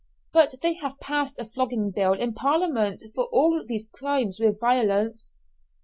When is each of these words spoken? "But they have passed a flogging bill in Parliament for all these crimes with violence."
"But 0.33 0.61
they 0.63 0.73
have 0.77 0.99
passed 0.99 1.37
a 1.37 1.45
flogging 1.45 1.91
bill 1.91 2.13
in 2.13 2.33
Parliament 2.33 3.03
for 3.13 3.25
all 3.31 3.63
these 3.63 3.87
crimes 3.87 4.39
with 4.39 4.59
violence." 4.59 5.35